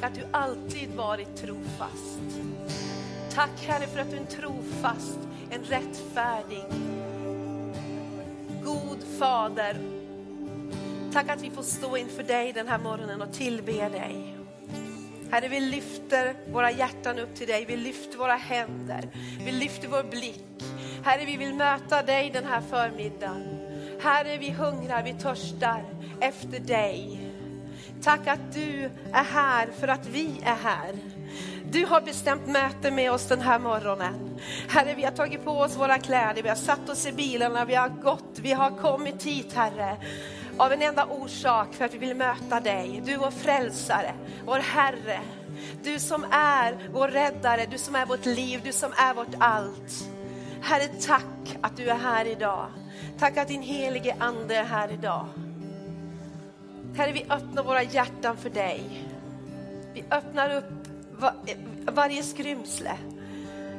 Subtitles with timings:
[0.00, 2.20] Tack att du alltid varit trofast.
[3.34, 5.18] Tack Herre för att du är en trofast,
[5.50, 6.64] en rättfärdig,
[8.64, 9.76] god fader.
[11.12, 14.36] Tack att vi får stå inför dig den här morgonen och tillbe dig.
[15.30, 19.08] Herre, vi lyfter våra hjärtan upp till dig, vi lyfter våra händer,
[19.44, 20.64] vi lyfter vår blick.
[21.04, 23.42] Herre, vi vill möta dig den här förmiddagen.
[24.00, 25.84] Herre, vi hungrar, vi törstar
[26.20, 27.29] efter dig.
[28.02, 30.94] Tack att du är här för att vi är här.
[31.70, 34.40] Du har bestämt möte med oss den här morgonen.
[34.68, 37.74] Herre, vi har tagit på oss våra kläder, vi har satt oss i bilarna, vi
[37.74, 39.96] har gått, vi har kommit hit Herre.
[40.56, 43.02] Av en enda orsak, för att vi vill möta dig.
[43.04, 44.14] Du vår frälsare,
[44.46, 45.20] vår Herre.
[45.82, 50.08] Du som är vår räddare, du som är vårt liv, du som är vårt allt.
[50.62, 52.66] Herre, tack att du är här idag.
[53.18, 55.26] Tack att din helige Ande är här idag.
[56.94, 59.04] Herre, vi öppnar våra hjärtan för dig.
[59.94, 60.88] Vi öppnar upp
[61.94, 62.96] varje skrymsle.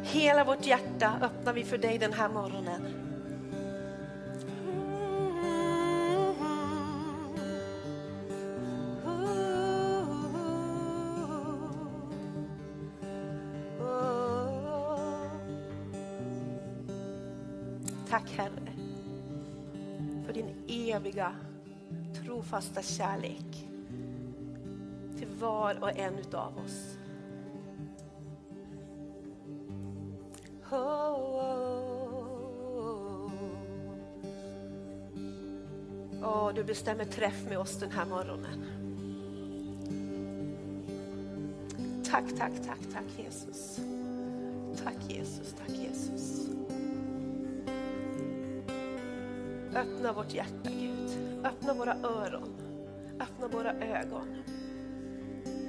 [0.04, 2.82] Hela vårt hjärta öppnar vi för dig den här morgonen.
[18.10, 18.72] Tack Herre
[20.26, 21.36] för din eviga
[22.42, 23.68] trofasta kärlek
[25.18, 26.98] till var och en utav oss.
[30.72, 31.72] Oh,
[36.24, 38.66] oh, du bestämmer träff med oss den här morgonen.
[42.04, 43.80] Tack, tack, tack, tack Jesus.
[44.84, 46.50] Tack Jesus, tack Jesus.
[49.76, 51.31] Öppna vårt hjärta Gud.
[51.44, 52.50] Öppna våra öron.
[53.20, 54.44] Öppna våra ögon.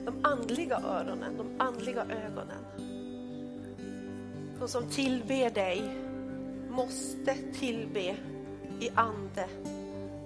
[0.04, 2.64] De andliga öronen, de andliga ögonen.
[4.58, 5.82] De som tillber dig
[6.70, 8.16] måste tillbe
[8.80, 9.48] i ande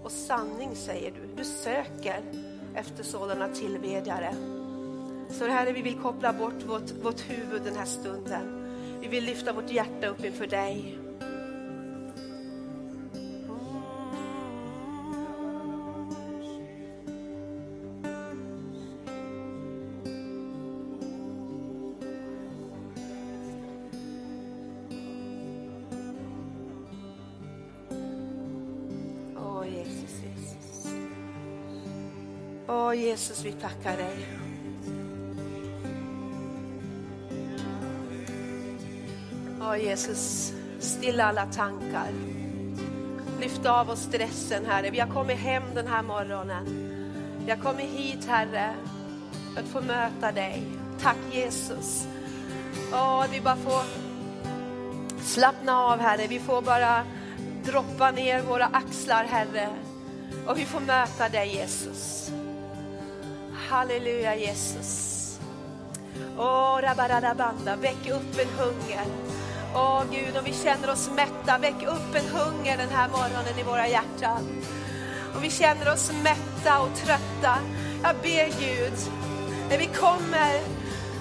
[0.03, 1.37] och sanning säger du.
[1.37, 2.21] Du söker
[2.75, 4.35] efter sådana tillbedjare.
[5.31, 8.67] Så Herre, vi vill koppla bort vårt, vårt huvud den här stunden.
[9.01, 10.99] Vi vill lyfta vårt hjärta upp inför dig.
[32.77, 34.29] Åh Jesus, vi tackar dig.
[39.61, 42.09] Åh Jesus, stilla alla tankar.
[43.41, 44.91] Lyft av oss stressen, Herre.
[44.91, 46.67] Vi har kommit hem den här morgonen.
[47.45, 48.75] Vi har kommit hit, Herre,
[49.55, 50.63] för att få möta dig.
[51.01, 52.07] Tack Jesus.
[52.93, 53.83] Ja, vi bara får
[55.23, 56.27] slappna av, Herre.
[56.27, 57.05] Vi får bara
[57.65, 59.69] droppa ner våra axlar, Herre.
[60.47, 62.16] Och vi får möta dig, Jesus.
[63.69, 65.39] Halleluja Jesus.
[66.39, 69.07] Åh, rabaradabanda, väck upp en hunger.
[69.75, 73.63] Åh Gud, om vi känner oss mätta, väck upp en hunger den här morgonen i
[73.63, 74.63] våra hjärtan.
[75.35, 77.59] Om vi känner oss mätta och trötta,
[78.03, 78.93] jag ber Gud,
[79.71, 80.61] när vi kommer,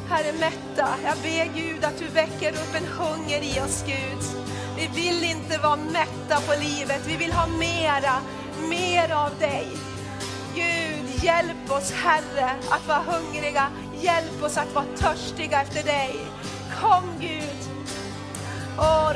[0.10, 4.46] Herre mätta, jag ber Gud att du väcker upp en hunger i oss Gud.
[4.78, 8.22] Vi vill inte vara mätta på livet, vi vill ha mera,
[8.70, 9.68] mer av dig.
[10.56, 13.68] Gud, hjälp oss Herre att vara hungriga.
[14.02, 16.16] Hjälp oss att vara törstiga efter dig.
[16.82, 17.56] Kom Gud.
[18.78, 19.14] Oh,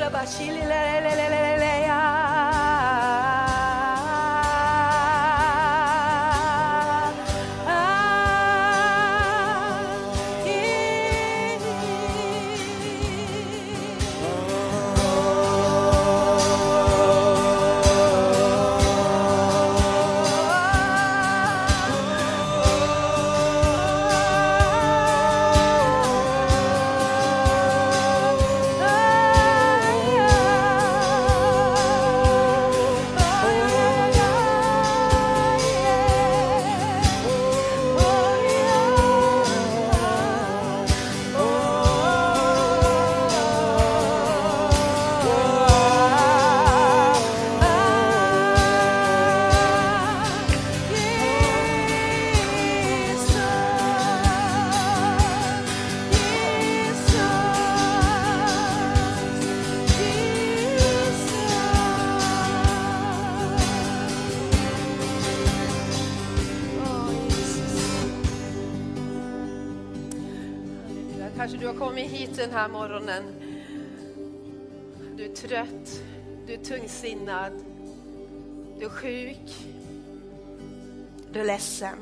[71.60, 73.24] du har kommit hit den här morgonen.
[75.18, 76.02] Du är trött,
[76.48, 77.54] du är tungsinnad,
[78.80, 79.68] du är sjuk,
[81.32, 81.98] du är ledsen.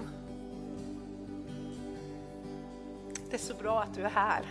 [3.30, 4.46] Det är så bra att du är här.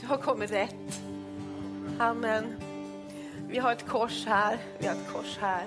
[0.00, 1.00] Du har kommit rätt.
[1.98, 2.44] Amen.
[3.48, 5.64] Vi har ett kors här, vi har ett kors här.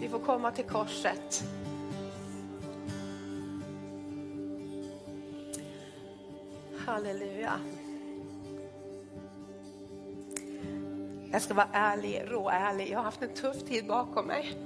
[0.00, 1.44] Vi får komma till korset.
[6.92, 7.60] Halleluja.
[11.30, 12.90] Jag ska vara ärlig, råärlig.
[12.90, 14.56] Jag har haft en tuff tid bakom mig.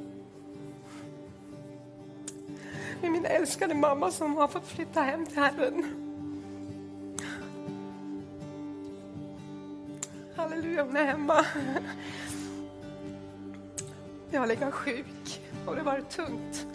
[3.03, 5.85] Med min älskade mamma som har fått flytta hem till Herren.
[10.37, 11.47] Halleluja, hon är hemma.
[14.31, 16.67] Jag har legat sjuk och det har varit tungt.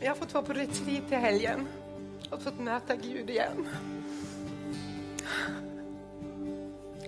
[0.00, 1.66] Jag har fått vara på retreat i helgen
[2.32, 3.68] att fått möta Gud igen.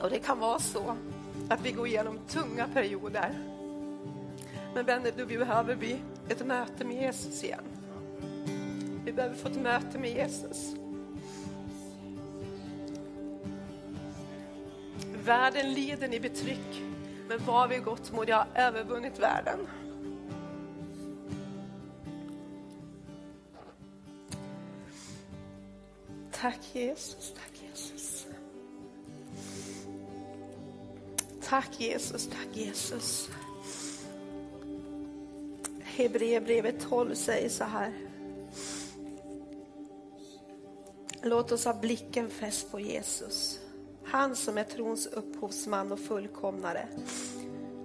[0.03, 0.97] Och det kan vara så
[1.49, 3.39] att vi går igenom tunga perioder.
[4.75, 5.97] Men vänner, då behöver vi
[6.29, 7.65] ett möte med Jesus igen.
[9.05, 10.75] Vi behöver få ett möte med Jesus.
[15.25, 16.83] Världen lider i betryck,
[17.29, 19.59] men var vi gott mod, jag har övervunnit världen.
[26.45, 28.27] Tack Jesus, tack Jesus.
[31.43, 33.31] Tack Jesus, tack Jesus.
[35.81, 37.93] Hebreerbrevet 12 säger så här.
[41.23, 43.61] Låt oss ha blicken fäst på Jesus.
[44.05, 46.89] Han som är trons upphovsman och fullkomnare.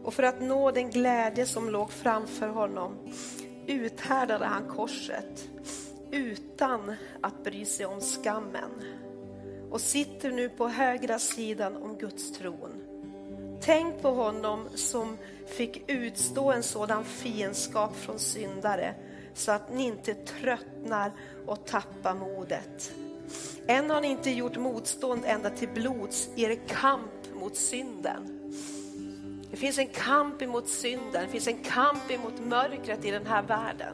[0.04, 2.98] Och för att nå den glädje som låg framför honom
[3.68, 5.50] uthärdade han korset
[6.12, 8.72] utan att bry sig om skammen
[9.72, 12.84] och sitter nu på högra sidan om Guds tron.
[13.62, 15.18] Tänk på honom som
[15.48, 18.96] fick utstå en sådan fiendskap från syndare
[19.34, 21.12] så att ni inte tröttnar
[21.46, 22.92] och tappar modet.
[23.68, 28.54] Än har ni inte gjort motstånd ända till blods i er kamp mot synden.
[29.52, 33.42] Det finns en kamp emot synden, det finns en kamp emot mörkret i den här
[33.42, 33.94] världen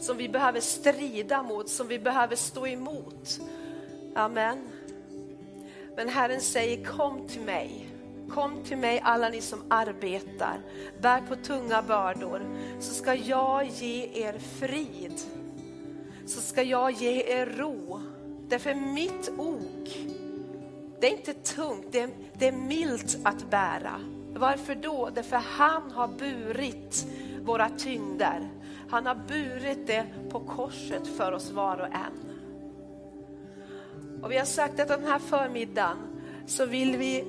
[0.00, 3.40] som vi behöver strida mot, som vi behöver stå emot.
[4.14, 4.68] Amen.
[5.96, 7.88] Men Herren säger kom till mig.
[8.28, 10.60] Kom till mig alla ni som arbetar,
[11.00, 12.42] bär på tunga bördor,
[12.80, 15.20] så ska jag ge er frid.
[16.26, 18.00] Så ska jag ge er ro.
[18.48, 19.96] Därför mitt ok,
[21.00, 24.00] det är inte tungt, det är, det är milt att bära.
[24.34, 25.10] Varför då?
[25.14, 27.06] Därför han har burit
[27.42, 28.48] våra tyngder.
[28.90, 32.28] Han har burit det på korset för oss var och en.
[34.22, 35.96] Och vi har sagt att den här förmiddagen
[36.46, 37.24] så vill vi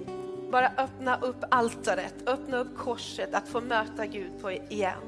[0.51, 5.01] bara öppna upp altaret, öppna upp korset, att få möta Gud på igen.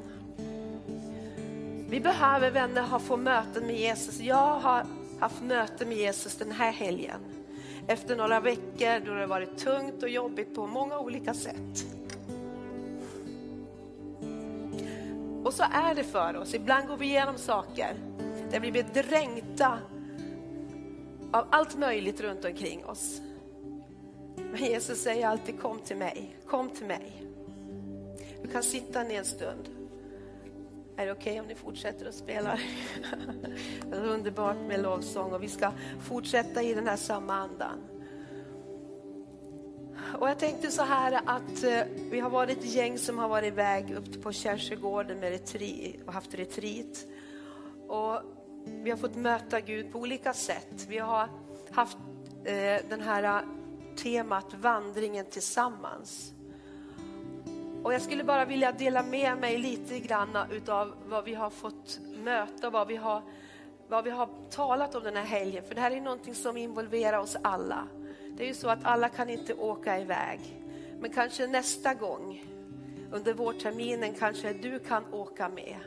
[1.89, 4.19] Vi behöver vänner ha få möten med Jesus.
[4.19, 4.85] Jag har
[5.19, 7.19] haft möte med Jesus den här helgen.
[7.87, 11.85] Efter några veckor då det varit tungt och jobbigt på många olika sätt.
[15.51, 16.53] Och så är det för oss.
[16.53, 17.95] Ibland går vi igenom saker
[18.51, 19.79] där vi blir dränkta
[21.31, 23.21] av allt möjligt runt omkring oss.
[24.35, 27.23] Men Jesus säger alltid kom till mig, kom till mig.
[28.41, 29.69] Du kan sitta ner en stund.
[30.97, 32.59] Är det okej okay om ni fortsätter att spela?
[33.89, 37.90] det är underbart med lovsång och vi ska fortsätta i den här samma andan.
[40.21, 43.47] Och jag tänkte så här att eh, vi har varit ett gäng som har varit
[43.47, 47.05] iväg upp på Kärsögården med retreat, och haft retreat.
[47.87, 48.21] Och
[48.65, 50.85] vi har fått möta Gud på olika sätt.
[50.87, 51.29] Vi har
[51.71, 51.97] haft
[52.43, 53.41] eh, den här eh,
[53.95, 56.33] temat vandringen tillsammans.
[57.83, 61.99] Och jag skulle bara vilja dela med mig lite grann utav vad vi har fått
[62.23, 63.21] möta, vad vi har,
[63.87, 65.63] vad vi har talat om den här helgen.
[65.67, 67.87] För det här är någonting som involverar oss alla.
[68.41, 70.39] Det är ju så att alla kan inte åka iväg.
[70.99, 72.43] Men kanske nästa gång
[73.11, 75.77] under vårterminen kanske du kan åka med.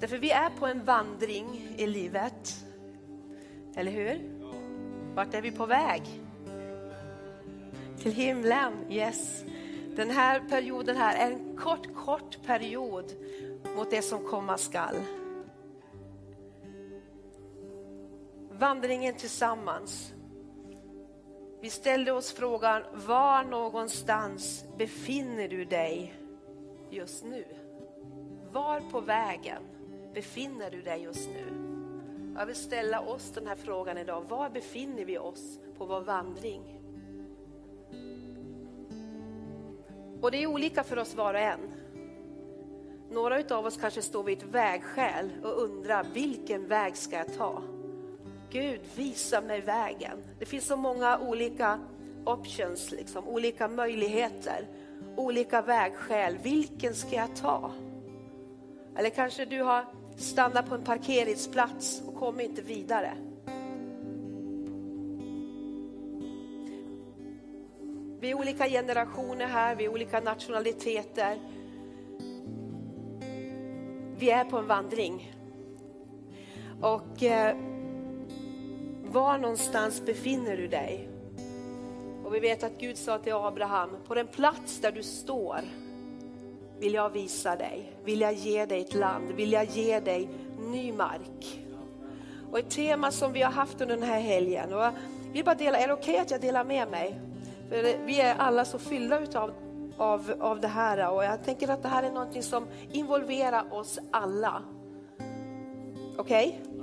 [0.00, 2.64] Därför vi är på en vandring i livet.
[3.76, 4.20] Eller hur?
[5.14, 6.02] Vart är vi på väg?
[7.98, 9.44] Till himlen, yes.
[9.96, 13.12] Den här perioden här är en kort, kort period
[13.76, 14.96] mot det som komma skall.
[18.50, 20.12] Vandringen tillsammans.
[21.60, 26.14] Vi ställde oss frågan, var någonstans befinner du dig
[26.90, 27.44] just nu?
[28.52, 29.62] Var på vägen
[30.14, 31.68] befinner du dig just nu?
[32.38, 34.24] Jag vill ställa oss den här frågan idag.
[34.28, 36.80] Var befinner vi oss på vår vandring?
[40.20, 41.74] Och det är olika för oss var och en.
[43.10, 47.62] Några av oss kanske står vid ett vägskäl och undrar vilken väg ska jag ta?
[48.50, 50.18] Gud, visa mig vägen.
[50.38, 51.78] Det finns så många olika
[52.24, 54.66] options, liksom, olika möjligheter,
[55.16, 56.38] olika vägskäl.
[56.42, 57.72] Vilken ska jag ta?
[58.96, 59.84] Eller kanske du har
[60.16, 63.12] stannat på en parkeringsplats och kommer inte vidare.
[68.20, 71.38] Vi är olika generationer här, vi är olika nationaliteter.
[74.18, 75.34] Vi är på en vandring.
[76.80, 77.56] Och eh,
[79.12, 81.08] var någonstans befinner du dig?
[82.24, 85.60] Och vi vet att Gud sa till Abraham, på den plats där du står
[86.78, 90.92] vill jag visa dig, vill jag ge dig ett land, vill jag ge dig ny
[90.92, 91.64] mark.
[92.50, 94.92] Och ett tema som vi har haft under den här helgen, och
[95.32, 97.20] vi bara dela, är det okej okay att jag delar med mig?
[97.68, 99.52] För vi är alla så fyllda utav
[99.98, 103.98] av, av det här och jag tänker att det här är någonting som involverar oss
[104.10, 104.62] alla.
[106.16, 106.60] Okej?
[106.62, 106.77] Okay?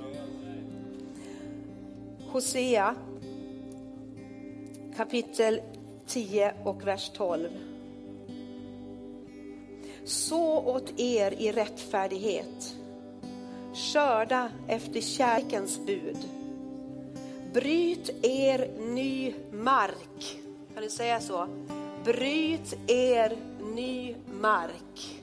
[2.36, 2.94] Hosea
[4.96, 5.60] kapitel
[6.06, 7.48] 10 och vers 12.
[10.04, 12.76] Så åt er i rättfärdighet,
[13.74, 16.16] skörda efter kärlekens bud.
[17.54, 20.38] Bryt er ny mark.
[20.74, 21.48] Kan du säga så?
[22.04, 23.36] Bryt er
[23.74, 25.22] ny mark.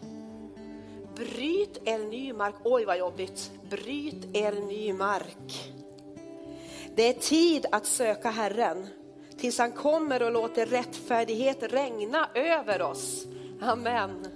[1.15, 2.55] Bryt er ny mark.
[2.63, 3.51] Oj vad jobbigt.
[3.69, 5.73] Bryt er ny mark.
[6.95, 8.87] Det är tid att söka Herren
[9.37, 13.25] tills han kommer och låter rättfärdighet regna över oss.
[13.61, 14.27] Amen.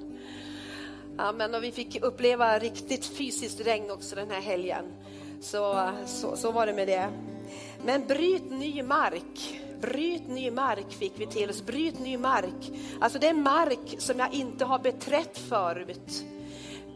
[1.18, 1.56] Amen.
[1.56, 4.86] Och vi fick uppleva riktigt fysiskt regn också den här helgen.
[5.42, 7.10] Så, så, så var det med det.
[7.86, 9.62] Men bryt ny mark.
[9.82, 11.66] Bryt ny mark fick vi till oss.
[11.66, 12.72] Bryt ny mark.
[13.00, 16.26] Alltså det är mark som jag inte har beträtt förut.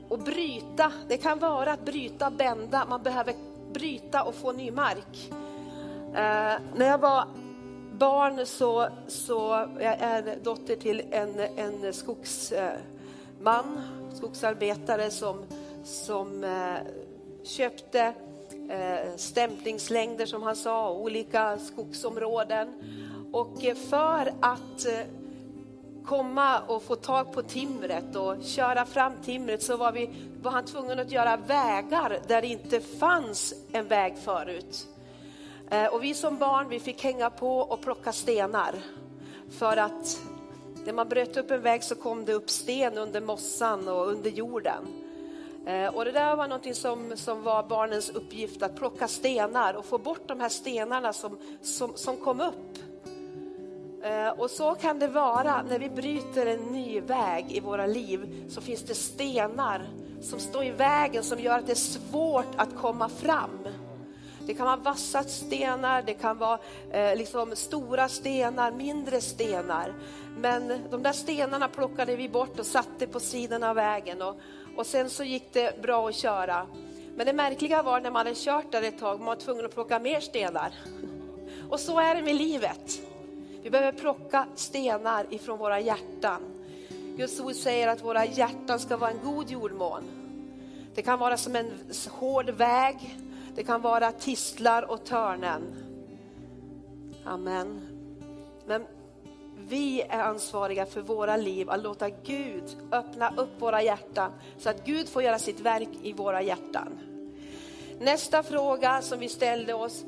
[0.10, 2.86] Och bryta, det kan vara att bryta, bända.
[2.89, 3.34] Man behöver
[3.74, 5.32] bryta och få ny mark.
[6.13, 7.27] Eh, när jag var
[7.91, 12.72] barn så, så jag är dotter till en, en skogsman,
[13.39, 15.46] eh, skogsarbetare som,
[15.84, 16.75] som eh,
[17.44, 18.13] köpte
[18.70, 22.74] eh, stämplingslängder som han sa, olika skogsområden.
[23.34, 25.06] Och för att eh,
[26.06, 30.10] komma och få tag på timret och köra fram timret så var, vi,
[30.41, 34.88] var han tvungen att göra vägar där det inte fanns en väg förut.
[35.72, 38.75] Eh, och vi som barn vi fick hänga på och plocka stenar.
[39.50, 40.22] För att
[40.86, 44.30] när man bröt upp en väg så kom det upp sten under mossan och under
[44.30, 44.88] jorden.
[45.66, 49.86] Eh, och det där var någonting som, som var barnens uppgift, att plocka stenar och
[49.86, 52.78] få bort de här stenarna som, som, som kom upp.
[54.04, 58.46] Eh, och så kan det vara när vi bryter en ny väg i våra liv,
[58.50, 59.90] så finns det stenar
[60.22, 63.68] som står i vägen som gör att det är svårt att komma fram.
[64.45, 66.60] Det kan vara vassa stenar, det kan vara
[66.91, 69.93] eh, liksom stora stenar, mindre stenar.
[70.38, 74.36] Men de där stenarna plockade vi bort och satte på sidan av vägen och,
[74.77, 76.67] och sen så gick det bra att köra.
[77.15, 79.74] Men det märkliga var när man hade kört där ett tag, man var tvungen att
[79.74, 80.74] plocka mer stenar.
[81.69, 83.01] Och så är det med livet.
[83.63, 86.41] Vi behöver plocka stenar ifrån våra hjärtan.
[87.17, 90.03] Guds ord säger att våra hjärtan ska vara en god jordmån.
[90.95, 91.71] Det kan vara som en
[92.10, 93.17] hård väg,
[93.55, 95.75] det kan vara tistlar och törnen.
[97.25, 97.81] Amen.
[98.65, 98.86] Men
[99.67, 104.86] vi är ansvariga för våra liv, att låta Gud öppna upp våra hjärtan så att
[104.86, 107.00] Gud får göra sitt verk i våra hjärtan.
[108.00, 110.05] Nästa fråga som vi ställde oss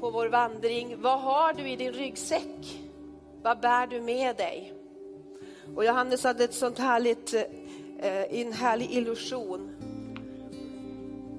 [0.00, 2.80] på vår vandring, vad har du i din ryggsäck?
[3.42, 4.72] Vad bär du med dig?
[5.76, 7.34] Och Johannes hade ett sånt härligt,
[7.98, 9.73] eh, en härlig illusion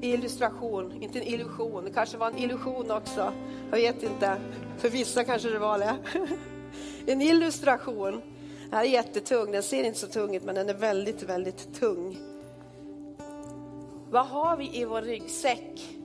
[0.02, 1.84] illustration, inte en illusion.
[1.84, 3.34] Det kanske var en illusion också.
[3.72, 4.38] Jag vet inte.
[4.78, 5.96] För vissa kanske det var det.
[7.08, 8.22] En illustration.
[8.64, 9.52] Den här är jättetung.
[9.52, 12.18] Den ser inte så tung ut, men den är väldigt, väldigt tung.
[14.10, 15.98] Vad har vi i vår ryggsäck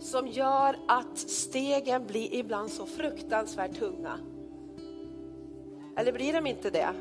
[0.00, 4.18] som gör att stegen blir ibland så fruktansvärt tunga?
[5.96, 6.94] Eller blir de inte det?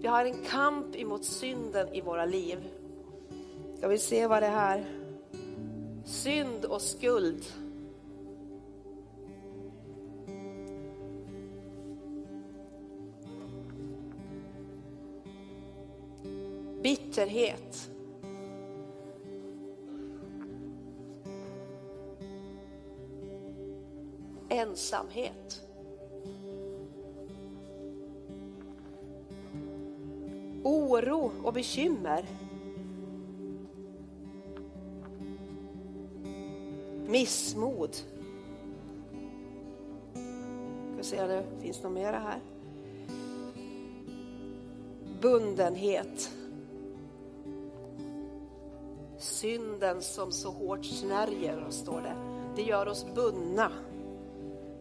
[0.00, 2.58] Vi har en kamp emot synden i våra liv.
[3.78, 4.84] Ska vi se vad det här.
[6.04, 7.44] Synd och skuld.
[16.82, 17.90] Bitterhet.
[24.48, 25.62] Ensamhet.
[30.62, 32.47] Oro och bekymmer.
[37.18, 37.96] Missmod.
[40.94, 42.40] Ska se om det finns något mer här.
[45.20, 46.30] Bundenhet.
[49.18, 52.16] Synden som så hårt snärjer oss, står det.
[52.56, 53.72] Det gör oss bundna.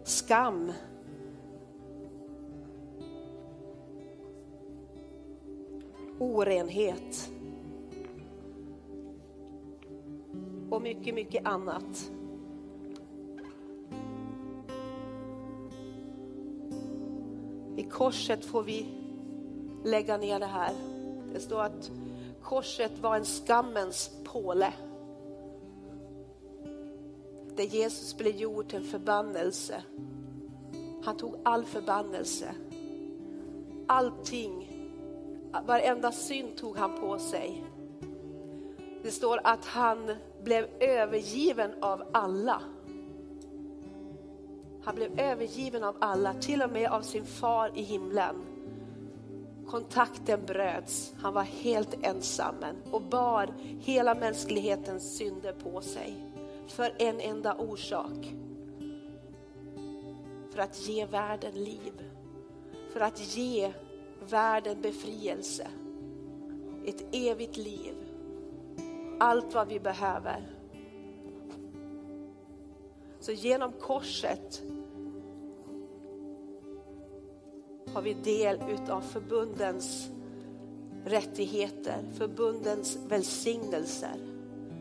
[0.03, 0.71] Skam.
[6.19, 7.29] Orenhet.
[10.69, 12.11] Och mycket, mycket annat.
[17.91, 18.85] Korset får vi
[19.83, 20.73] lägga ner det här.
[21.33, 21.91] Det står att
[22.43, 24.73] korset var en skammens påle.
[27.55, 29.83] Där Jesus blev gjord till en förbannelse.
[31.03, 32.55] Han tog all förbannelse.
[33.87, 34.71] Allting,
[35.65, 37.63] varenda synd tog han på sig.
[39.03, 42.61] Det står att han blev övergiven av alla.
[44.87, 48.35] Han blev övergiven av alla, till och med av sin far i himlen.
[49.67, 52.55] Kontakten bröts, han var helt ensam
[52.91, 56.15] och bar hela mänsklighetens synder på sig.
[56.67, 58.33] För en enda orsak.
[60.51, 61.93] För att ge världen liv.
[62.93, 63.73] För att ge
[64.29, 65.67] världen befrielse.
[66.85, 67.95] Ett evigt liv.
[69.19, 70.47] Allt vad vi behöver.
[73.19, 74.61] Så genom korset
[77.97, 80.09] har vi del utav förbundens
[81.05, 84.15] rättigheter, förbundens välsignelser.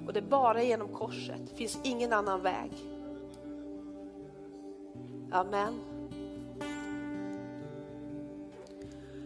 [0.06, 2.70] Och det är bara genom korset, det finns ingen annan väg.
[5.30, 5.74] Amen.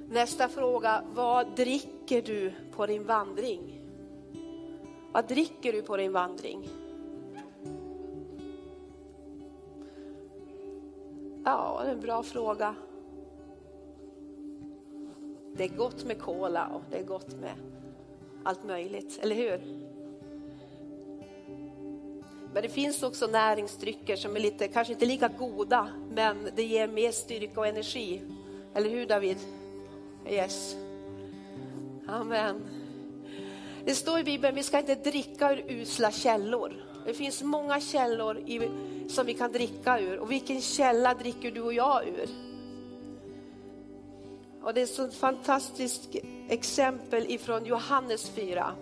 [0.08, 3.80] Nästa fråga, vad dricker du på din vandring?
[5.12, 6.68] Vad dricker du på din vandring?
[11.44, 12.74] Ja, det är en bra fråga.
[15.60, 17.54] Det är gott med cola och det är gott med
[18.44, 19.60] allt möjligt, eller hur?
[22.52, 26.88] Men det finns också näringsdrycker som är lite, kanske inte lika goda, men det ger
[26.88, 28.22] mer styrka och energi.
[28.74, 29.36] Eller hur David?
[30.28, 30.76] Yes.
[32.08, 32.62] Amen.
[33.84, 36.84] Det står i Bibeln, vi ska inte dricka ur usla källor.
[37.06, 38.70] Det finns många källor i,
[39.08, 40.18] som vi kan dricka ur.
[40.18, 42.49] Och vilken källa dricker du och jag ur?
[44.62, 46.08] Och det är ett så fantastiskt
[46.48, 48.72] exempel ifrån Johannes 4.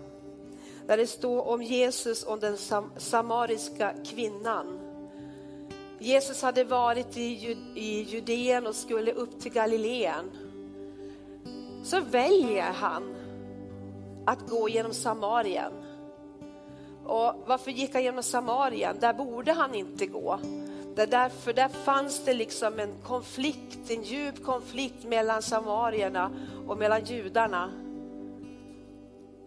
[0.87, 4.79] Där det står om Jesus och den sam samariska kvinnan.
[5.99, 10.31] Jesus hade varit i, i Judeen och skulle upp till Galileen.
[11.85, 13.15] Så väljer han
[14.27, 15.73] att gå genom Samarien.
[17.05, 18.97] Och varför gick han genom Samarien?
[19.01, 20.41] Där borde han inte gå.
[20.99, 26.31] Det därför där fanns det liksom en konflikt, en djup konflikt mellan samarierna
[26.67, 27.71] och mellan judarna.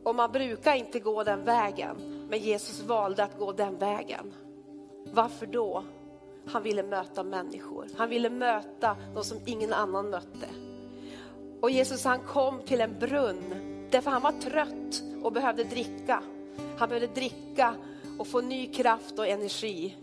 [0.04, 4.34] Och man brukar inte gå den vägen, men Jesus valde att gå den vägen.
[5.14, 5.84] Varför då?
[6.46, 7.88] Han ville möta människor.
[7.98, 10.48] Han ville möta de som ingen annan mötte.
[11.62, 13.54] Och Jesus han kom till en brunn
[13.92, 16.24] därför han var trött och behövde dricka.
[16.78, 17.76] Han behövde dricka
[18.20, 19.98] och få ny kraft och energi.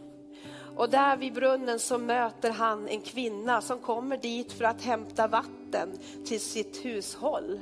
[0.78, 5.26] Och där vid brunnen så möter han en kvinna som kommer dit för att hämta
[5.26, 7.60] vatten till sitt hushåll.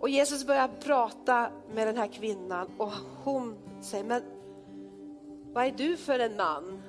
[0.00, 2.92] Och Jesus börjar prata med den här kvinnan och
[3.24, 4.22] hon säger, men
[5.52, 6.82] vad är du för en man?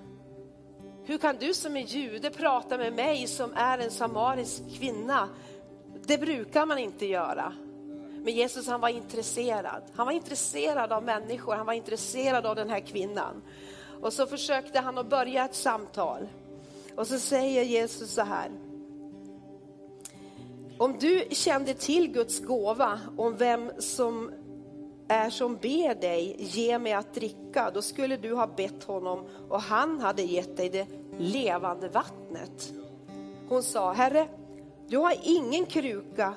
[1.04, 5.30] Hur kan du som är jude prata med mig som är en samarisk kvinna?
[6.08, 7.54] Det brukar man inte göra.
[8.24, 9.84] Men Jesus han var intresserad.
[9.96, 13.42] Han var intresserad av människor, han var intresserad av den här kvinnan.
[14.02, 16.28] Och så försökte han att börja ett samtal.
[16.96, 18.52] Och så säger Jesus så här.
[20.78, 24.32] Om du kände till Guds gåva om vem som
[25.08, 29.62] är som ber dig, ge mig att dricka, då skulle du ha bett honom och
[29.62, 30.88] han hade gett dig det
[31.20, 32.74] levande vattnet.
[33.50, 34.28] Hon sa, Herre,
[34.88, 36.34] du har ingen kruka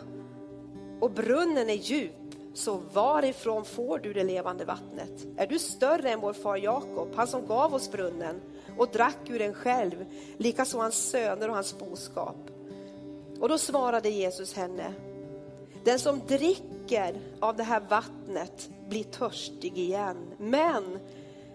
[1.00, 2.17] och brunnen är djup
[2.58, 5.26] så varifrån får du det levande vattnet?
[5.36, 8.40] Är du större än vår far Jakob, han som gav oss brunnen
[8.78, 10.04] och drack ur den själv,
[10.36, 12.50] likaså hans söner och hans boskap?
[13.40, 14.92] Och då svarade Jesus henne,
[15.84, 20.98] den som dricker av det här vattnet blir törstig igen, men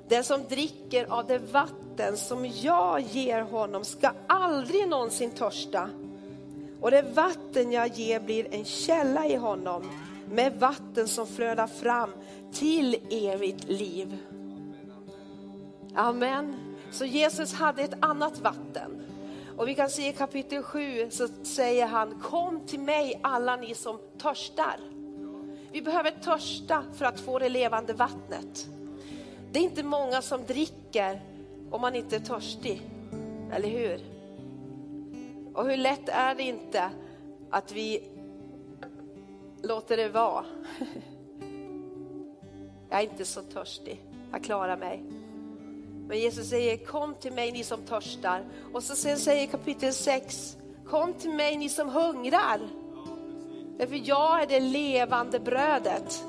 [0.07, 5.89] Den som dricker av det vatten som jag ger honom ska aldrig någonsin törsta.
[6.81, 9.89] Och det vatten jag ger blir en källa i honom
[10.29, 12.09] med vatten som flödar fram
[12.51, 14.17] till evigt liv.
[15.95, 16.55] Amen.
[16.91, 19.01] Så Jesus hade ett annat vatten.
[19.57, 23.75] Och vi kan se i kapitel 7 så säger han, kom till mig alla ni
[23.75, 24.79] som törstar.
[25.71, 28.67] Vi behöver törsta för att få det levande vattnet.
[29.51, 31.21] Det är inte många som dricker
[31.71, 32.81] om man inte är törstig,
[33.51, 34.01] eller hur?
[35.53, 36.89] Och hur lätt är det inte
[37.49, 38.03] att vi
[39.63, 40.45] låter det vara.
[42.89, 45.03] Jag är inte så törstig, jag klarar mig.
[46.07, 48.45] Men Jesus säger, kom till mig ni som törstar.
[48.73, 52.59] Och så sen säger kapitel 6, kom till mig ni som hungrar.
[53.77, 56.23] Därför jag är det levande brödet.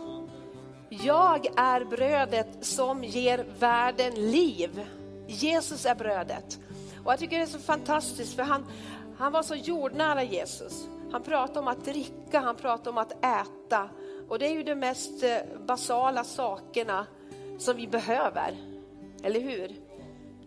[0.89, 4.87] Jag är brödet som ger världen liv.
[5.27, 6.59] Jesus är brödet.
[7.05, 8.67] Och jag tycker det är så fantastiskt för han,
[9.19, 10.89] han var så jordnära Jesus.
[11.15, 13.89] Han pratar om att dricka, han pratar om att äta.
[14.29, 17.07] Och det är ju de mest eh, basala sakerna
[17.59, 18.57] som vi behöver.
[19.23, 19.77] Eller hur?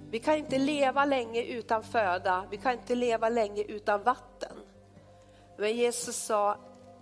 [0.10, 4.52] Vi kan inte leva länge utan föda, vi kan inte leva länge utan vatten.
[5.58, 6.58] Men Jesus sa,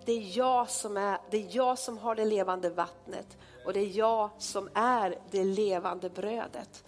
[0.05, 3.79] det är jag som, är, det är jag som har det levande vattnet och det
[3.79, 6.83] är jag som är det levande brödet.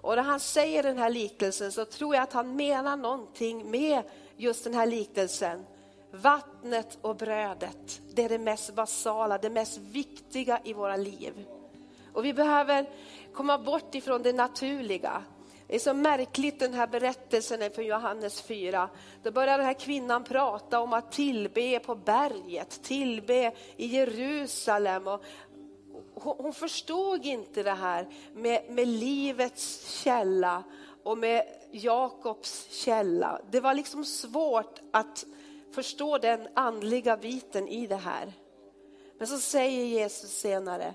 [0.00, 4.02] Och när han säger den här liknelsen så tror jag att han menar någonting med
[4.36, 5.64] just den här liknelsen.
[6.10, 11.46] Vattnet och brödet, det är det mest basala, det mest viktiga i våra liv.
[12.12, 12.90] Och vi behöver
[13.32, 15.22] komma bort ifrån det naturliga.
[15.66, 18.88] Det är så märkligt den här berättelsen från Johannes 4.
[19.22, 25.06] Då börjar den här kvinnan prata om att tillbe på berget, tillbe i Jerusalem.
[25.06, 25.22] Och
[26.14, 30.62] hon, förstod inte det här med, med livets källa
[31.02, 33.40] och med Jakobs källa.
[33.50, 35.24] Det var liksom svårt att
[35.70, 38.32] förstå den andliga biten i det här.
[39.18, 40.94] Men så säger Jesus senare,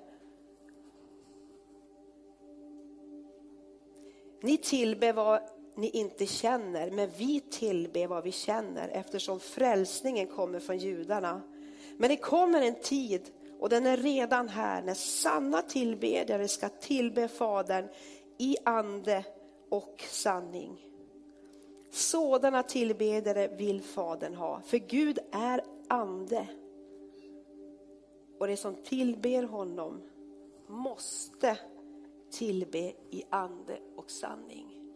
[4.44, 5.42] Ni tillber vad
[5.76, 11.42] ni inte känner, men vi tillber vad vi känner eftersom frälsningen kommer från judarna.
[11.98, 13.22] Men det kommer en tid,
[13.60, 17.88] och den är redan här, när sanna tillbedjare ska tillbe Fadern
[18.38, 19.24] i ande
[19.70, 20.93] och sanning.
[21.94, 26.48] Sådana tillbedjare vill Fadern ha, för Gud är ande.
[28.40, 30.02] Och det som tillber honom
[30.68, 31.58] måste
[32.32, 34.94] tillbe i ande och sanning.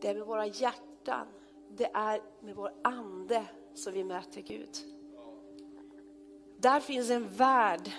[0.00, 1.26] Det är med våra hjärtan,
[1.70, 4.76] det är med vår ande som vi möter Gud.
[6.56, 7.90] Där finns en värld,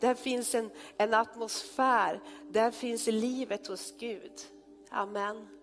[0.00, 2.20] där finns en, en atmosfär,
[2.50, 4.32] där finns livet hos Gud.
[4.90, 5.59] Amen.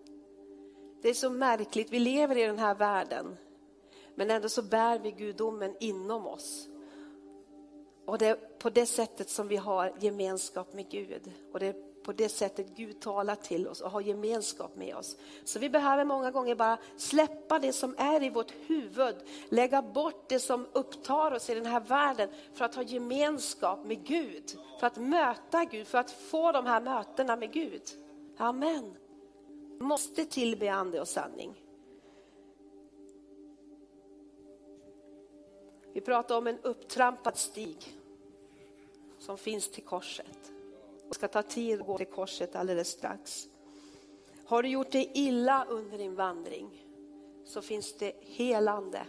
[1.02, 3.38] Det är så märkligt, vi lever i den här världen,
[4.16, 6.68] men ändå så bär vi gudomen inom oss.
[8.06, 11.32] Och det är på det sättet som vi har gemenskap med Gud.
[11.54, 11.76] Och det är
[12.08, 15.18] på det sättet Gud talar till oss och har gemenskap med oss.
[15.44, 19.16] Så vi behöver många gånger bara släppa det som är i vårt huvud,
[19.50, 24.04] lägga bort det som upptar oss i den här världen för att ha gemenskap med
[24.04, 24.44] Gud,
[24.80, 27.84] för att möta Gud, för att få de här mötena med Gud.
[28.38, 28.96] Amen.
[29.80, 31.63] Måste tillbe ande och sanning.
[35.94, 37.98] Vi pratar om en upptrampad stig
[39.20, 40.52] som finns till korset.
[41.08, 43.48] Det ska ta tid att gå till korset alldeles strax.
[44.46, 46.86] Har du gjort dig illa under din vandring
[47.46, 49.06] så finns det helande.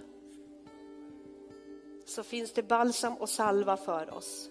[2.04, 4.50] Så finns det balsam och salva för oss.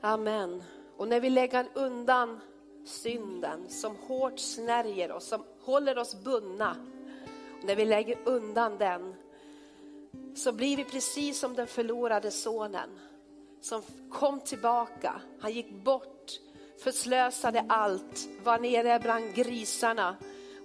[0.00, 0.62] Amen.
[0.96, 2.40] Och när vi lägger undan
[2.84, 6.76] synden som hårt snärjer oss, som håller oss bundna.
[7.62, 9.14] När vi lägger undan den
[10.34, 12.98] så blir vi precis som den förlorade sonen
[13.60, 15.20] som kom tillbaka.
[15.40, 16.30] Han gick bort,
[16.84, 20.16] förslösade allt, var nere bland grisarna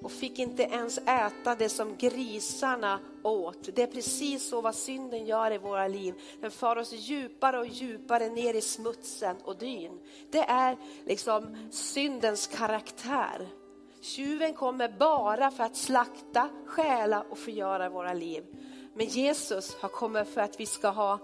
[0.01, 3.69] och fick inte ens äta det som grisarna åt.
[3.75, 6.13] Det är precis så vad synden gör i våra liv.
[6.41, 9.99] Den för oss djupare och djupare ner i smutsen och dyn.
[10.31, 13.47] Det är liksom syndens karaktär.
[14.01, 18.45] Tjuven kommer bara för att slakta, stjäla och förgöra våra liv.
[18.93, 21.19] Men Jesus har kommit för att vi ska ha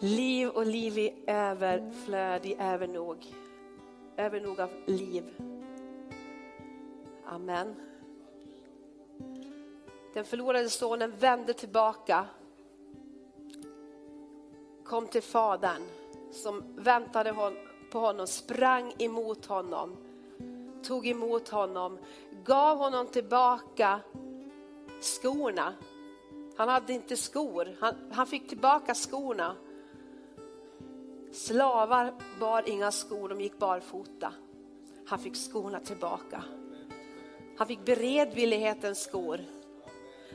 [0.00, 3.34] liv och liv i överflöd, i övernog.
[4.18, 5.24] Övernog av liv.
[7.26, 7.74] Amen.
[10.14, 12.26] Den förlorade sonen vände tillbaka.
[14.88, 15.82] kom till fadern
[16.32, 17.52] som väntade
[17.90, 19.96] på honom, sprang emot honom,
[20.82, 21.98] tog emot honom,
[22.44, 24.00] gav honom tillbaka
[25.00, 25.74] skorna.
[26.56, 29.56] Han hade inte skor, han, han fick tillbaka skorna.
[31.32, 34.32] Slavar bar inga skor, de gick barfota.
[35.06, 36.44] Han fick skorna tillbaka.
[37.58, 39.40] Han fick beredvillighetens skor.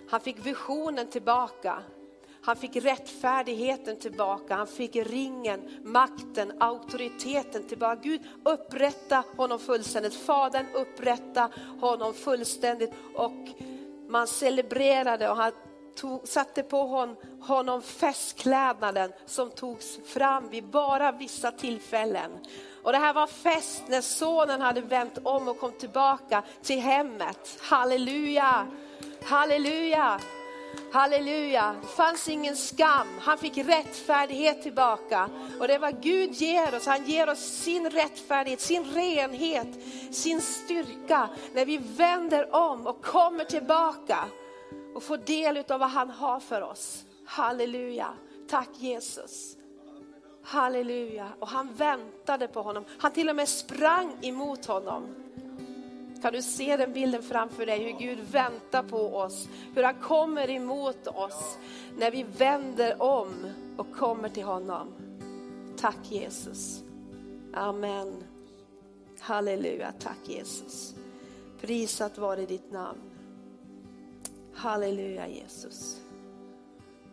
[0.10, 1.84] Han fick visionen tillbaka.
[2.46, 8.02] Han fick rättfärdigheten tillbaka, han fick ringen, makten, auktoriteten tillbaka.
[8.04, 13.50] Gud upprätta honom fullständigt, Fadern upprätta honom fullständigt och
[14.08, 15.52] man celebrerade och han
[15.96, 22.32] tog, satte på hon, honom festklädnaden som togs fram vid bara vissa tillfällen.
[22.84, 27.58] Och det här var fest när sonen hade vänt om och kom tillbaka till hemmet.
[27.62, 28.68] Halleluja,
[29.24, 30.20] halleluja.
[30.92, 33.08] Halleluja, det fanns ingen skam.
[33.20, 35.30] Han fick rättfärdighet tillbaka.
[35.60, 36.86] Och det är vad Gud ger oss.
[36.86, 39.68] Han ger oss sin rättfärdighet, sin renhet,
[40.12, 41.30] sin styrka.
[41.54, 44.26] När vi vänder om och kommer tillbaka
[44.94, 47.06] och få del av vad han har för oss.
[47.26, 48.14] Halleluja,
[48.48, 49.58] tack Jesus.
[50.44, 52.86] Halleluja, och han väntade på honom.
[52.98, 55.04] Han till och med sprang emot honom.
[56.22, 60.50] Kan du se den bilden framför dig, hur Gud väntar på oss, hur han kommer
[60.50, 61.58] emot oss
[61.98, 63.34] när vi vänder om
[63.78, 64.88] och kommer till honom.
[65.78, 66.84] Tack Jesus.
[67.54, 68.24] Amen.
[69.20, 70.96] Halleluja, tack Jesus.
[71.62, 73.13] Prisat vare ditt namn.
[74.54, 76.02] Halleluja Jesus.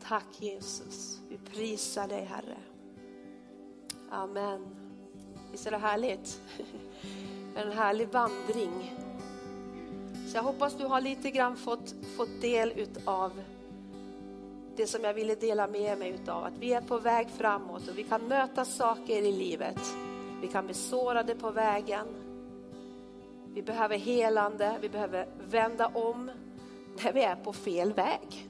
[0.03, 1.21] Tack Jesus.
[1.29, 2.59] Vi prisar dig Herre.
[4.11, 4.67] Amen.
[5.53, 6.41] Visst är det härligt?
[7.57, 8.97] En härlig vandring.
[10.29, 13.33] Så jag hoppas du har lite grann fått, fått del utav
[14.77, 16.45] det som jag ville dela med mig utav.
[16.45, 19.81] Att vi är på väg framåt och vi kan möta saker i livet.
[20.41, 22.07] Vi kan bli sårade på vägen.
[23.55, 26.31] Vi behöver helande, vi behöver vända om
[26.97, 28.49] när vi är på fel väg.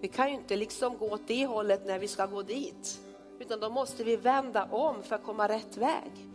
[0.00, 3.00] Vi kan ju inte liksom gå åt det hållet när vi ska gå dit.
[3.38, 6.28] Utan då måste vi vända om för att komma rätt väg.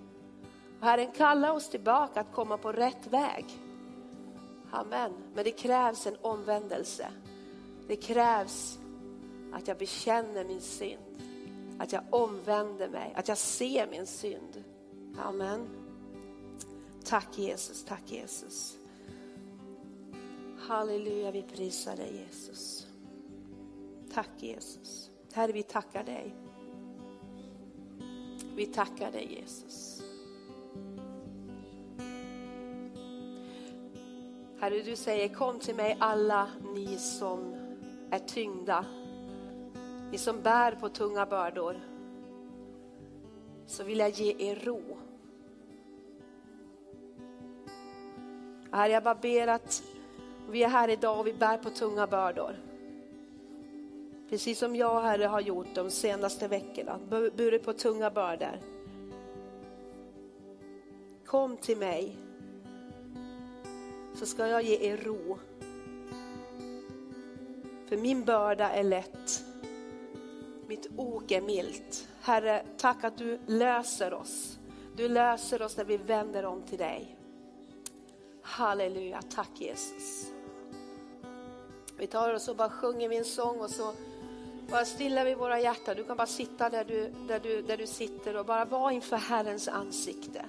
[0.79, 3.45] Och Herren kallar oss tillbaka att komma på rätt väg.
[4.71, 5.13] Amen.
[5.33, 7.07] Men det krävs en omvändelse.
[7.87, 8.79] Det krävs
[9.53, 11.21] att jag bekänner min synd.
[11.79, 14.63] Att jag omvänder mig, att jag ser min synd.
[15.19, 15.69] Amen.
[17.05, 18.77] Tack Jesus, tack Jesus.
[20.67, 22.87] Halleluja, vi prisar dig Jesus.
[24.13, 25.09] Tack Jesus.
[25.33, 26.35] Herre, vi tackar dig.
[28.55, 30.03] Vi tackar dig Jesus.
[34.59, 37.55] Herre, du säger kom till mig alla ni som
[38.11, 38.85] är tyngda,
[40.11, 41.79] ni som bär på tunga bördor,
[43.65, 44.97] så vill jag ge er ro.
[48.71, 49.83] Herre, jag bara ber att
[50.49, 52.55] vi är här idag och vi bär på tunga bördor.
[54.29, 58.59] Precis som jag Herre har gjort de senaste veckorna, burit på tunga bördor.
[61.25, 62.17] Kom till mig
[64.15, 65.37] så ska jag ge er ro.
[67.85, 69.43] För min börda är lätt,
[70.67, 72.07] mitt ok är milt.
[72.21, 74.59] Herre, tack att du löser oss.
[74.95, 77.17] Du löser oss när vi vänder om till dig.
[78.41, 80.32] Halleluja, tack Jesus.
[82.03, 83.93] Vi tar och så bara sjunger vi en sång och så
[84.69, 85.95] bara stillar vi våra hjärtan.
[85.95, 89.17] Du kan bara sitta där du, där du, där du sitter och bara vara inför
[89.17, 90.45] Herrens ansikte.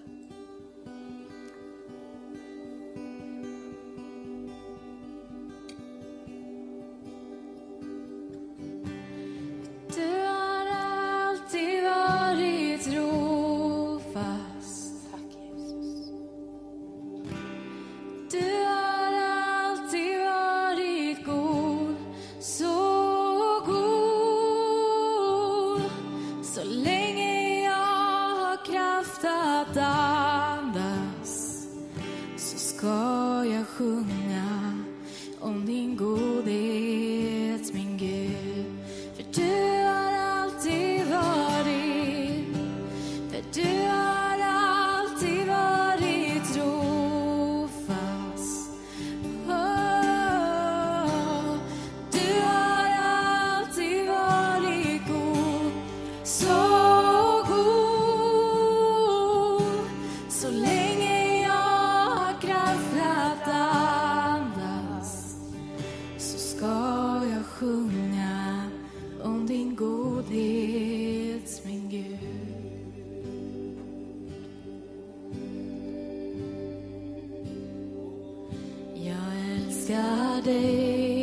[79.91, 81.14] Älskar dig.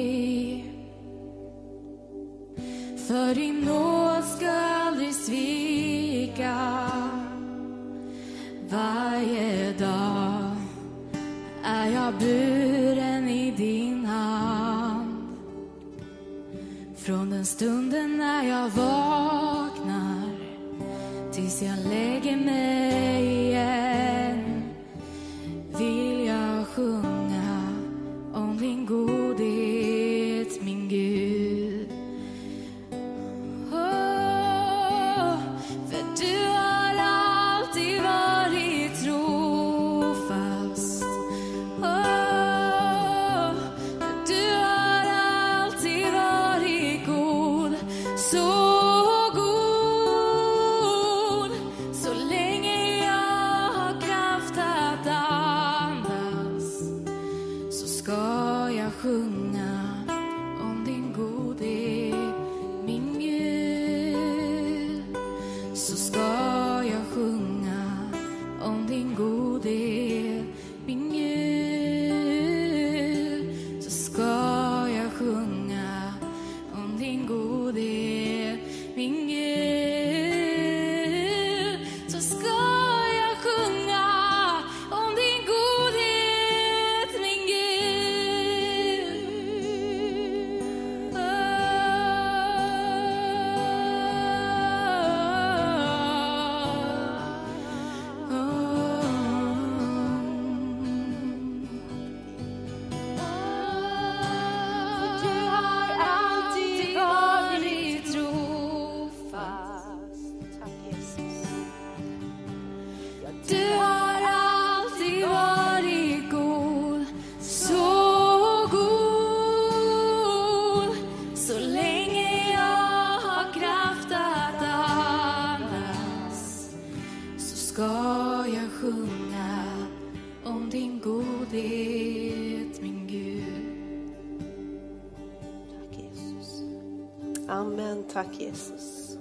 [138.52, 139.18] Jesus.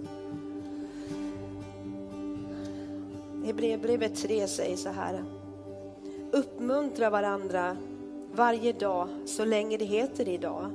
[3.44, 5.24] Hebreerbrevet 3 säger så här.
[6.32, 7.76] Uppmuntra varandra
[8.32, 10.70] varje dag så länge det heter idag.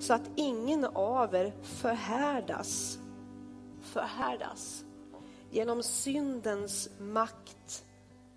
[0.00, 2.98] Så att ingen av er förhärdas.
[3.82, 4.84] Förhärdas.
[5.50, 7.84] Genom syndens makt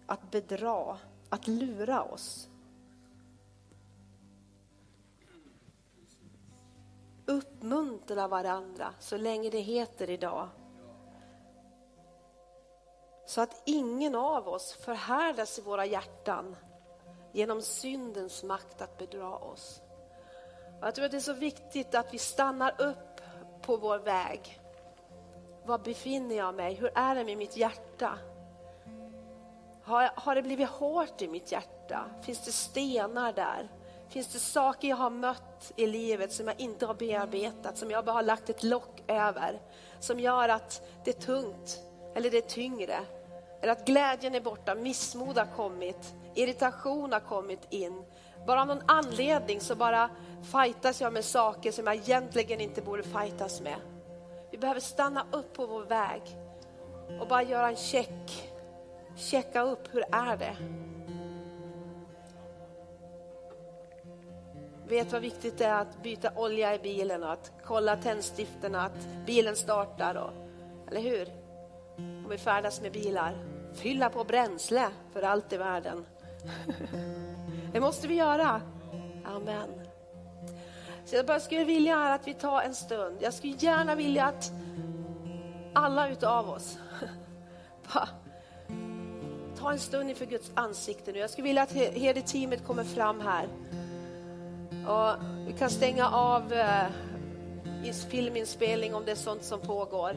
[0.06, 0.98] att bedra,
[1.30, 2.50] att lura oss.
[7.28, 10.50] Uppmuntra varandra så länge det heter idag.
[13.25, 16.56] Så att ingen av oss förhärdas i våra hjärtan
[17.32, 19.82] genom syndens makt att bedra oss.
[20.82, 23.21] Jag tror att det är så viktigt att vi stannar upp
[23.62, 24.60] på vår väg.
[25.65, 26.73] Var befinner jag mig?
[26.73, 28.19] Hur är det med mitt hjärta?
[29.84, 32.06] Har, har det blivit hårt i mitt hjärta?
[32.21, 33.69] Finns det stenar där?
[34.10, 38.06] Finns det saker jag har mött i livet som jag inte har bearbetat, som jag
[38.06, 39.60] bara har lagt ett lock över?
[40.00, 41.80] Som gör att det är tungt,
[42.16, 42.98] eller det är tyngre.
[43.62, 48.04] Eller att glädjen är borta, missmod har kommit, irritation har kommit in.
[48.48, 50.10] Bara av någon anledning så bara
[50.52, 53.78] fightas jag med saker som jag egentligen inte borde fightas med.
[54.52, 56.22] Vi behöver stanna upp på vår väg
[57.22, 58.54] och bara göra en check.
[59.16, 60.56] Checka upp, hur är det?
[64.88, 69.08] Vet vad viktigt det är att byta olja i bilen och att kolla tändstifterna, att
[69.25, 70.15] bilen startar.
[70.15, 70.31] Och,
[70.92, 71.27] eller hur?
[71.98, 73.35] Om vi färdas med bilar.
[73.73, 76.06] Fylla på bränsle för allt i världen.
[77.73, 78.62] Det måste vi göra.
[79.25, 79.69] Amen.
[81.06, 83.17] Så jag bara skulle vilja att vi tar en stund.
[83.19, 84.52] Jag skulle gärna vilja att
[85.73, 86.77] alla utav oss
[87.92, 88.10] tar
[89.60, 91.19] ta en stund inför Guds ansikte nu.
[91.19, 93.48] Jag skulle vilja att herdeteamet kommer fram här.
[94.88, 95.15] Och
[95.48, 96.85] vi kan stänga av eh,
[98.10, 100.15] filminspelning om det är sånt som pågår.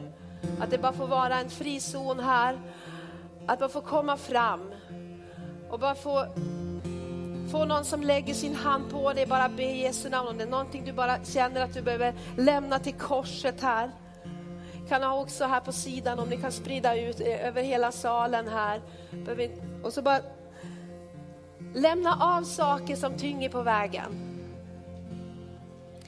[0.59, 2.59] Att det bara får vara en frizon här.
[3.47, 4.71] Att man får komma fram
[5.69, 6.25] och bara få,
[7.51, 10.27] få någon som lägger sin hand på dig, bara be i Jesu namn.
[10.27, 13.91] Om det är någonting du bara känner att du behöver lämna till korset här.
[14.89, 18.47] Kan ha också här på sidan om ni kan sprida ut eh, över hela salen
[18.47, 18.81] här.
[19.83, 20.19] Och så bara
[21.73, 24.30] lämna av saker som tynger på vägen.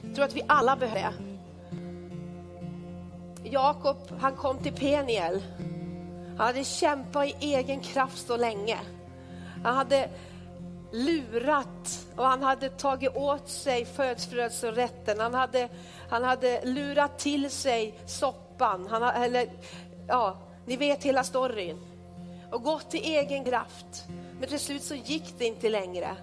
[0.06, 1.34] Jag tror att vi alla behöver det.
[3.50, 5.42] Jakob, han kom till Peniel.
[6.38, 8.78] Han hade kämpat i egen kraft så länge.
[9.64, 10.08] Han hade
[10.92, 15.20] lurat och han hade tagit åt sig födslorätten.
[15.20, 15.68] Han hade,
[16.08, 18.86] han hade lurat till sig soppan.
[18.90, 19.48] Han, eller,
[20.08, 21.78] ja, ni vet hela storyn.
[22.50, 24.04] Och gått i egen kraft.
[24.40, 26.16] Men till slut så gick det inte längre.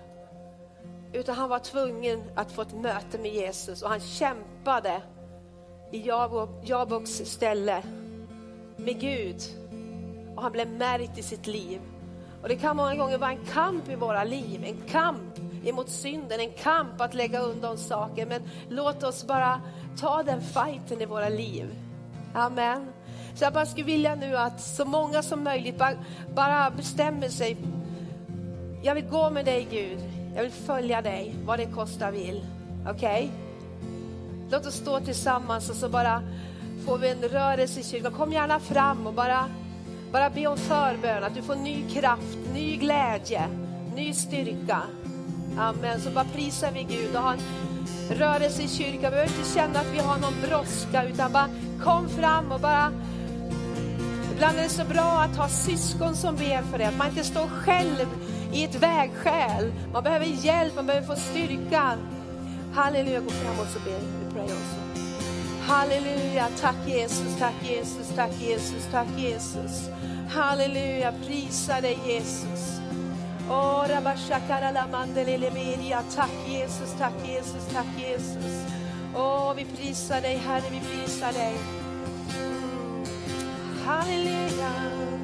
[1.13, 5.01] Utan han var tvungen att få ett möte med Jesus och han kämpade
[5.91, 6.07] i
[6.63, 7.83] Jaboks ställe
[8.77, 9.41] med Gud.
[10.35, 11.81] Och han blev märkt i sitt liv.
[12.41, 16.39] Och det kan många gånger vara en kamp i våra liv, en kamp emot synden,
[16.39, 18.25] en kamp att lägga undan saker.
[18.25, 19.61] Men låt oss bara
[19.97, 21.75] ta den fighten i våra liv.
[22.33, 22.87] Amen.
[23.35, 25.93] Så jag bara skulle vilja nu att så många som möjligt bara,
[26.35, 27.57] bara bestämmer sig.
[28.83, 30.20] Jag vill gå med dig Gud.
[30.35, 32.45] Jag vill följa dig, vad det kostar vill.
[32.89, 32.93] Okej?
[32.93, 33.29] Okay?
[34.51, 36.23] Låt oss stå tillsammans och så bara
[36.85, 38.11] får vi en rörelse i kyrkan.
[38.11, 39.45] Kom gärna fram och bara,
[40.11, 43.47] bara be om förbön, att du får ny kraft, ny glädje,
[43.95, 44.81] ny styrka.
[45.57, 46.01] Amen.
[46.01, 47.39] Så bara prisar vi Gud och har en
[48.17, 49.01] rörelse i kyrkan.
[49.01, 51.49] Vi behöver inte känna att vi har någon brådska utan bara
[51.83, 52.91] kom fram och bara
[54.41, 57.23] Ibland är det så bra att ha syskon som ber för det, att man inte
[57.23, 58.05] står själv
[58.53, 59.73] i ett vägskäl.
[59.93, 61.97] Man behöver hjälp, man behöver få styrka.
[62.73, 64.57] Halleluja, gå framåt så ber vi pray.
[65.67, 69.89] Halleluja, tack Jesus, tack Jesus, tack Jesus, tack Jesus.
[70.29, 72.81] Halleluja, prisa dig Jesus.
[73.49, 73.87] Oh,
[76.15, 78.65] tack Jesus, tack Jesus, tack Jesus.
[79.15, 81.53] Åh, oh, vi prisar dig Herre, vi prisar dig.
[82.37, 83.05] Mm.
[83.85, 85.20] Halleluja.